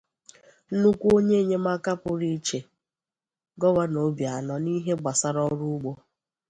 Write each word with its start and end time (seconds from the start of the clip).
nnukwu 0.71 1.05
onye 1.17 1.35
enyemaka 1.41 1.91
pụrụ 2.03 2.27
iche 2.37 2.59
Gọvanọ 3.61 3.99
Obianọ 4.09 4.55
n'ihe 4.63 4.93
gbasaara 4.99 5.41
ọrụ 5.51 5.65
ugbo 5.75 5.91